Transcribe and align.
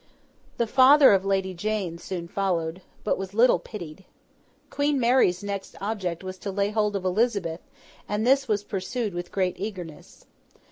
The 0.57 0.65
father 0.65 1.13
of 1.13 1.25
Lady 1.25 1.53
Jane 1.53 1.99
soon 1.99 2.27
followed, 2.27 2.81
but 3.03 3.19
was 3.19 3.35
little 3.35 3.59
pitied. 3.59 4.03
Queen 4.71 4.99
Mary's 4.99 5.43
next 5.43 5.75
object 5.79 6.23
was 6.23 6.39
to 6.39 6.49
lay 6.49 6.71
hold 6.71 6.95
of 6.95 7.05
Elizabeth, 7.05 7.61
and 8.09 8.25
this 8.25 8.47
was 8.47 8.63
pursued 8.63 9.13
with 9.13 9.31
great 9.31 9.59
eagerness. 9.59 10.25